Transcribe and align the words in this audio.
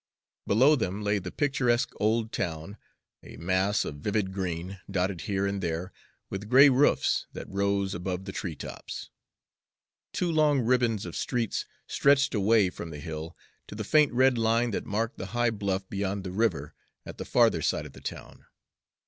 Below 0.47 0.75
them 0.75 1.03
lay 1.03 1.19
the 1.19 1.31
picturesque 1.31 1.91
old 1.97 2.31
town, 2.31 2.77
a 3.21 3.37
mass 3.37 3.85
of 3.85 3.97
vivid 3.97 4.33
green, 4.33 4.79
dotted 4.89 5.21
here 5.29 5.45
and 5.45 5.61
there 5.61 5.93
with 6.27 6.49
gray 6.49 6.69
roofs 6.69 7.27
that 7.33 7.47
rose 7.47 7.93
above 7.93 8.25
the 8.25 8.31
tree 8.31 8.55
tops. 8.55 9.11
Two 10.11 10.31
long 10.31 10.61
ribbons 10.61 11.05
of 11.05 11.15
streets 11.15 11.65
stretched 11.85 12.33
away 12.33 12.71
from 12.71 12.89
the 12.89 12.99
Hill 12.99 13.37
to 13.67 13.75
the 13.75 13.83
faint 13.83 14.11
red 14.11 14.39
line 14.39 14.71
that 14.71 14.87
marked 14.87 15.19
the 15.19 15.27
high 15.37 15.51
bluff 15.51 15.87
beyond 15.87 16.23
the 16.23 16.31
river 16.31 16.73
at 17.05 17.19
the 17.19 17.23
farther 17.23 17.61
side 17.61 17.85
of 17.85 17.93
the 17.93 18.01
town. 18.01 18.47